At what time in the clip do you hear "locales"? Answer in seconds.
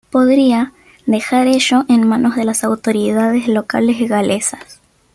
3.47-4.09